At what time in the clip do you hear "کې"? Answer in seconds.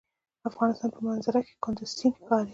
1.47-1.53